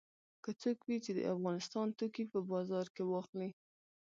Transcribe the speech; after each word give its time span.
که 0.43 0.49
څوک 0.61 0.77
وي 0.83 0.97
چې 1.05 1.11
د 1.15 1.19
افغانستان 1.33 1.87
توکي 1.97 2.23
په 2.33 2.39
بازار 2.51 2.85
کې 2.95 3.03
واخلي. 3.05 3.49